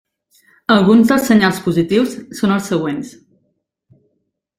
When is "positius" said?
1.67-2.15